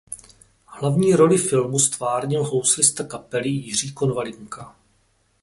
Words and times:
Hlavní 0.65 1.13
roli 1.15 1.37
filmu 1.37 1.79
ztvárnil 1.79 2.43
houslista 2.43 3.03
kapely 3.03 3.49
Jiří 3.49 3.93
Konvalinka. 3.93 4.75